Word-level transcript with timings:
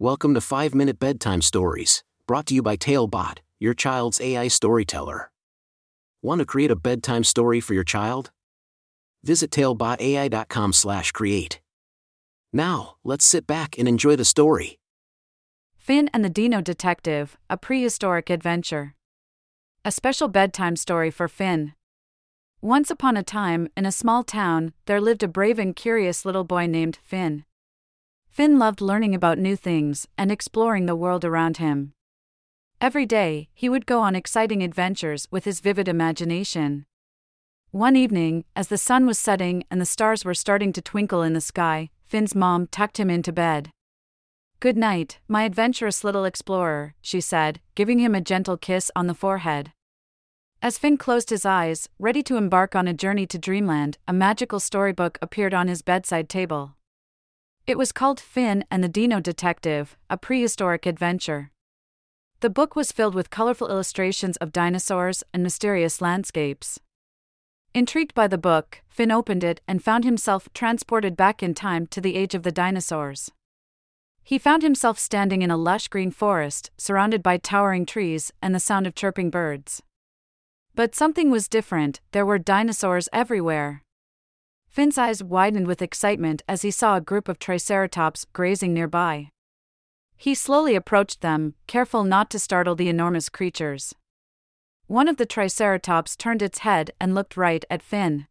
Welcome 0.00 0.34
to 0.34 0.40
5 0.40 0.74
Minute 0.74 0.98
Bedtime 0.98 1.40
Stories, 1.40 2.02
brought 2.26 2.46
to 2.46 2.54
you 2.54 2.62
by 2.62 2.74
Talebot, 2.74 3.38
your 3.60 3.74
child's 3.74 4.20
AI 4.20 4.48
storyteller. 4.48 5.30
Want 6.20 6.40
to 6.40 6.44
create 6.44 6.72
a 6.72 6.76
bedtime 6.76 7.22
story 7.22 7.60
for 7.60 7.74
your 7.74 7.84
child? 7.84 8.32
Visit 9.22 9.52
talebotai.com/create. 9.52 11.60
Now, 12.52 12.96
let's 13.04 13.24
sit 13.24 13.46
back 13.46 13.78
and 13.78 13.86
enjoy 13.86 14.16
the 14.16 14.24
story. 14.24 14.80
Finn 15.76 16.10
and 16.12 16.24
the 16.24 16.28
Dino 16.28 16.60
Detective, 16.60 17.38
a 17.48 17.56
prehistoric 17.56 18.30
adventure. 18.30 18.96
A 19.84 19.92
special 19.92 20.26
bedtime 20.26 20.74
story 20.74 21.12
for 21.12 21.28
Finn. 21.28 21.74
Once 22.60 22.90
upon 22.90 23.16
a 23.16 23.22
time, 23.22 23.68
in 23.76 23.86
a 23.86 23.92
small 23.92 24.24
town, 24.24 24.72
there 24.86 25.00
lived 25.00 25.22
a 25.22 25.28
brave 25.28 25.60
and 25.60 25.76
curious 25.76 26.24
little 26.24 26.42
boy 26.42 26.66
named 26.66 26.98
Finn. 27.04 27.44
Finn 28.34 28.58
loved 28.58 28.80
learning 28.80 29.14
about 29.14 29.38
new 29.38 29.54
things 29.54 30.08
and 30.18 30.32
exploring 30.32 30.86
the 30.86 30.96
world 30.96 31.24
around 31.24 31.58
him. 31.58 31.92
Every 32.80 33.06
day, 33.06 33.48
he 33.54 33.68
would 33.68 33.86
go 33.86 34.00
on 34.00 34.16
exciting 34.16 34.60
adventures 34.60 35.28
with 35.30 35.44
his 35.44 35.60
vivid 35.60 35.86
imagination. 35.86 36.84
One 37.70 37.94
evening, 37.94 38.44
as 38.56 38.66
the 38.66 38.76
sun 38.76 39.06
was 39.06 39.20
setting 39.20 39.62
and 39.70 39.80
the 39.80 39.86
stars 39.86 40.24
were 40.24 40.34
starting 40.34 40.72
to 40.72 40.82
twinkle 40.82 41.22
in 41.22 41.32
the 41.32 41.40
sky, 41.40 41.90
Finn's 42.02 42.34
mom 42.34 42.66
tucked 42.66 42.98
him 42.98 43.08
into 43.08 43.32
bed. 43.32 43.70
Good 44.58 44.76
night, 44.76 45.20
my 45.28 45.44
adventurous 45.44 46.02
little 46.02 46.24
explorer, 46.24 46.96
she 47.00 47.20
said, 47.20 47.60
giving 47.76 48.00
him 48.00 48.16
a 48.16 48.20
gentle 48.20 48.56
kiss 48.56 48.90
on 48.96 49.06
the 49.06 49.14
forehead. 49.14 49.70
As 50.60 50.76
Finn 50.76 50.96
closed 50.96 51.30
his 51.30 51.46
eyes, 51.46 51.88
ready 52.00 52.24
to 52.24 52.36
embark 52.36 52.74
on 52.74 52.88
a 52.88 52.94
journey 52.94 53.28
to 53.28 53.38
dreamland, 53.38 53.96
a 54.08 54.12
magical 54.12 54.58
storybook 54.58 55.20
appeared 55.22 55.54
on 55.54 55.68
his 55.68 55.82
bedside 55.82 56.28
table. 56.28 56.74
It 57.66 57.78
was 57.78 57.92
called 57.92 58.20
Finn 58.20 58.64
and 58.70 58.84
the 58.84 58.90
Dino 58.90 59.20
Detective, 59.20 59.96
a 60.10 60.18
prehistoric 60.18 60.84
adventure. 60.84 61.50
The 62.40 62.50
book 62.50 62.76
was 62.76 62.92
filled 62.92 63.14
with 63.14 63.30
colorful 63.30 63.68
illustrations 63.68 64.36
of 64.36 64.52
dinosaurs 64.52 65.24
and 65.32 65.42
mysterious 65.42 66.02
landscapes. 66.02 66.78
Intrigued 67.72 68.12
by 68.12 68.28
the 68.28 68.36
book, 68.36 68.82
Finn 68.86 69.10
opened 69.10 69.42
it 69.42 69.62
and 69.66 69.82
found 69.82 70.04
himself 70.04 70.46
transported 70.52 71.16
back 71.16 71.42
in 71.42 71.54
time 71.54 71.86
to 71.86 72.02
the 72.02 72.16
age 72.16 72.34
of 72.34 72.42
the 72.42 72.52
dinosaurs. 72.52 73.30
He 74.22 74.38
found 74.38 74.62
himself 74.62 74.98
standing 74.98 75.40
in 75.40 75.50
a 75.50 75.56
lush 75.56 75.88
green 75.88 76.10
forest, 76.10 76.70
surrounded 76.76 77.22
by 77.22 77.38
towering 77.38 77.86
trees 77.86 78.30
and 78.42 78.54
the 78.54 78.60
sound 78.60 78.86
of 78.86 78.94
chirping 78.94 79.30
birds. 79.30 79.82
But 80.74 80.94
something 80.94 81.30
was 81.30 81.48
different, 81.48 82.00
there 82.12 82.26
were 82.26 82.38
dinosaurs 82.38 83.08
everywhere. 83.10 83.83
Finn's 84.74 84.98
eyes 84.98 85.22
widened 85.22 85.68
with 85.68 85.80
excitement 85.80 86.42
as 86.48 86.62
he 86.62 86.70
saw 86.72 86.96
a 86.96 87.00
group 87.00 87.28
of 87.28 87.38
Triceratops 87.38 88.24
grazing 88.32 88.74
nearby. 88.74 89.30
He 90.16 90.34
slowly 90.34 90.74
approached 90.74 91.20
them, 91.20 91.54
careful 91.68 92.02
not 92.02 92.28
to 92.30 92.40
startle 92.40 92.74
the 92.74 92.88
enormous 92.88 93.28
creatures. 93.28 93.94
One 94.88 95.06
of 95.06 95.16
the 95.16 95.26
Triceratops 95.26 96.16
turned 96.16 96.42
its 96.42 96.58
head 96.58 96.90
and 97.00 97.14
looked 97.14 97.36
right 97.36 97.64
at 97.70 97.84
Finn. 97.84 98.26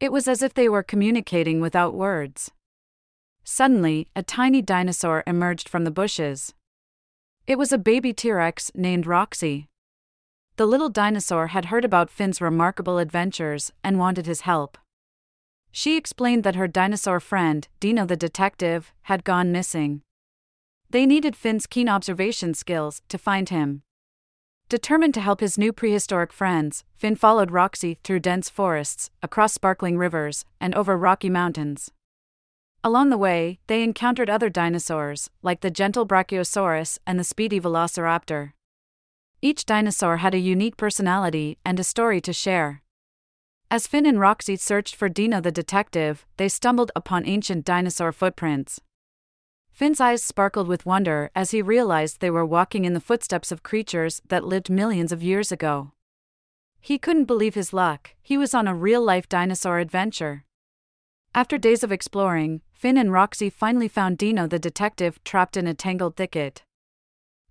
It 0.00 0.10
was 0.10 0.26
as 0.26 0.42
if 0.42 0.54
they 0.54 0.66
were 0.66 0.82
communicating 0.82 1.60
without 1.60 1.92
words. 1.92 2.50
Suddenly, 3.44 4.08
a 4.16 4.22
tiny 4.22 4.62
dinosaur 4.62 5.22
emerged 5.26 5.68
from 5.68 5.84
the 5.84 5.90
bushes. 5.90 6.54
It 7.46 7.58
was 7.58 7.70
a 7.70 7.76
baby 7.76 8.14
T 8.14 8.32
Rex 8.32 8.72
named 8.74 9.06
Roxy. 9.06 9.68
The 10.56 10.64
little 10.64 10.88
dinosaur 10.88 11.48
had 11.48 11.66
heard 11.66 11.84
about 11.84 12.08
Finn's 12.08 12.40
remarkable 12.40 12.96
adventures 12.96 13.72
and 13.84 13.98
wanted 13.98 14.24
his 14.24 14.40
help. 14.40 14.78
She 15.72 15.96
explained 15.96 16.44
that 16.44 16.56
her 16.56 16.66
dinosaur 16.66 17.20
friend, 17.20 17.66
Dino 17.78 18.04
the 18.04 18.16
detective, 18.16 18.92
had 19.02 19.24
gone 19.24 19.52
missing. 19.52 20.02
They 20.90 21.06
needed 21.06 21.36
Finn's 21.36 21.66
keen 21.66 21.88
observation 21.88 22.54
skills 22.54 23.02
to 23.08 23.18
find 23.18 23.48
him. 23.48 23.82
Determined 24.68 25.14
to 25.14 25.20
help 25.20 25.40
his 25.40 25.58
new 25.58 25.72
prehistoric 25.72 26.32
friends, 26.32 26.84
Finn 26.96 27.16
followed 27.16 27.50
Roxy 27.50 27.98
through 28.04 28.20
dense 28.20 28.48
forests, 28.48 29.10
across 29.22 29.52
sparkling 29.52 29.98
rivers, 29.98 30.44
and 30.60 30.74
over 30.74 30.96
rocky 30.96 31.28
mountains. 31.28 31.90
Along 32.82 33.10
the 33.10 33.18
way, 33.18 33.58
they 33.66 33.82
encountered 33.82 34.30
other 34.30 34.48
dinosaurs, 34.48 35.28
like 35.42 35.60
the 35.60 35.70
gentle 35.70 36.06
Brachiosaurus 36.06 36.98
and 37.06 37.18
the 37.18 37.24
speedy 37.24 37.60
Velociraptor. 37.60 38.52
Each 39.42 39.66
dinosaur 39.66 40.18
had 40.18 40.34
a 40.34 40.38
unique 40.38 40.76
personality 40.76 41.58
and 41.64 41.78
a 41.78 41.84
story 41.84 42.20
to 42.22 42.32
share. 42.32 42.82
As 43.72 43.86
Finn 43.86 44.04
and 44.04 44.18
Roxy 44.18 44.56
searched 44.56 44.96
for 44.96 45.08
Dino 45.08 45.40
the 45.40 45.52
detective, 45.52 46.26
they 46.38 46.48
stumbled 46.48 46.90
upon 46.96 47.24
ancient 47.24 47.64
dinosaur 47.64 48.10
footprints. 48.10 48.80
Finn's 49.70 50.00
eyes 50.00 50.24
sparkled 50.24 50.66
with 50.66 50.84
wonder 50.84 51.30
as 51.36 51.52
he 51.52 51.62
realized 51.62 52.18
they 52.18 52.32
were 52.32 52.44
walking 52.44 52.84
in 52.84 52.94
the 52.94 53.00
footsteps 53.00 53.52
of 53.52 53.62
creatures 53.62 54.22
that 54.28 54.44
lived 54.44 54.70
millions 54.70 55.12
of 55.12 55.22
years 55.22 55.52
ago. 55.52 55.92
He 56.80 56.98
couldn't 56.98 57.26
believe 57.26 57.54
his 57.54 57.72
luck, 57.72 58.10
he 58.20 58.36
was 58.36 58.54
on 58.54 58.66
a 58.66 58.74
real 58.74 59.02
life 59.02 59.28
dinosaur 59.28 59.78
adventure. 59.78 60.44
After 61.32 61.56
days 61.56 61.84
of 61.84 61.92
exploring, 61.92 62.62
Finn 62.72 62.98
and 62.98 63.12
Roxy 63.12 63.50
finally 63.50 63.86
found 63.86 64.18
Dino 64.18 64.48
the 64.48 64.58
detective 64.58 65.22
trapped 65.22 65.56
in 65.56 65.68
a 65.68 65.74
tangled 65.74 66.16
thicket. 66.16 66.64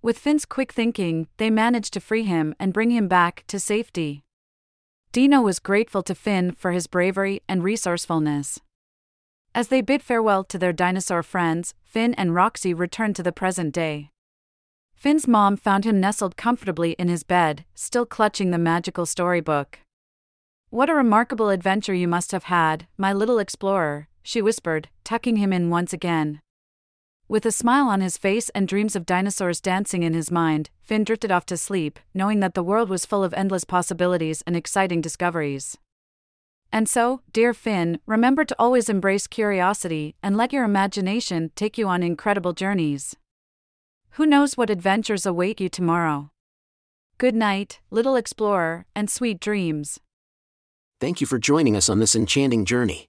With 0.01 0.19
Finn's 0.19 0.45
quick 0.45 0.73
thinking, 0.73 1.29
they 1.37 1.49
managed 1.49 1.93
to 1.93 2.01
free 2.01 2.23
him 2.23 2.55
and 2.59 2.73
bring 2.73 2.91
him 2.91 3.07
back 3.07 3.45
to 3.47 3.57
safety. 3.57 4.25
Dino 5.11 5.41
was 5.41 5.57
grateful 5.57 6.03
to 6.03 6.13
Finn 6.13 6.51
for 6.51 6.71
his 6.71 6.85
bravery 6.85 7.41
and 7.49 7.63
resourcefulness. 7.63 8.59
As 9.55 9.69
they 9.69 9.81
bid 9.81 10.03
farewell 10.03 10.43
to 10.43 10.59
their 10.59 10.71
dinosaur 10.71 11.23
friends, 11.23 11.73
Finn 11.83 12.13
and 12.13 12.35
Roxy 12.35 12.75
returned 12.75 13.15
to 13.15 13.23
the 13.23 13.31
present 13.31 13.73
day. 13.73 14.11
Finn's 14.93 15.27
mom 15.27 15.57
found 15.57 15.83
him 15.83 15.99
nestled 15.99 16.37
comfortably 16.37 16.91
in 16.99 17.07
his 17.07 17.23
bed, 17.23 17.65
still 17.73 18.05
clutching 18.05 18.51
the 18.51 18.59
magical 18.59 19.07
storybook. 19.07 19.79
What 20.69 20.91
a 20.91 20.93
remarkable 20.93 21.49
adventure 21.49 21.95
you 21.95 22.07
must 22.07 22.31
have 22.31 22.43
had, 22.43 22.85
my 22.95 23.11
little 23.11 23.39
explorer, 23.39 24.09
she 24.21 24.43
whispered, 24.43 24.89
tucking 25.03 25.37
him 25.37 25.51
in 25.51 25.71
once 25.71 25.91
again. 25.91 26.39
With 27.29 27.45
a 27.45 27.51
smile 27.51 27.87
on 27.89 28.01
his 28.01 28.17
face 28.17 28.49
and 28.55 28.67
dreams 28.67 28.95
of 28.95 29.05
dinosaurs 29.05 29.61
dancing 29.61 30.01
in 30.01 30.15
his 30.15 30.31
mind, 30.31 30.71
Finn 30.81 31.03
drifted 31.03 31.31
off 31.31 31.45
to 31.45 31.57
sleep, 31.57 31.99
knowing 32.11 32.39
that 32.39 32.55
the 32.55 32.63
world 32.63 32.89
was 32.89 33.05
full 33.05 33.23
of 33.23 33.35
endless 33.35 33.63
possibilities 33.63 34.41
and 34.47 34.55
exciting 34.55 34.99
discoveries. 34.99 35.77
And 36.73 36.89
so, 36.89 37.21
dear 37.31 37.53
Finn, 37.53 37.99
remember 38.07 38.45
to 38.45 38.55
always 38.57 38.89
embrace 38.89 39.27
curiosity 39.27 40.15
and 40.23 40.37
let 40.37 40.51
your 40.51 40.63
imagination 40.63 41.51
take 41.55 41.77
you 41.77 41.87
on 41.87 42.01
incredible 42.01 42.53
journeys. 42.53 43.15
Who 44.13 44.25
knows 44.25 44.57
what 44.57 44.71
adventures 44.71 45.27
await 45.27 45.61
you 45.61 45.69
tomorrow? 45.69 46.31
Good 47.19 47.35
night, 47.35 47.79
little 47.91 48.15
explorer, 48.15 48.87
and 48.95 49.07
sweet 49.07 49.39
dreams. 49.39 49.99
Thank 50.99 51.21
you 51.21 51.27
for 51.27 51.37
joining 51.37 51.75
us 51.75 51.89
on 51.89 51.99
this 51.99 52.15
enchanting 52.15 52.65
journey. 52.65 53.08